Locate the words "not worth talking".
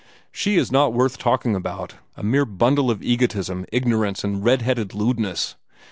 0.71-1.53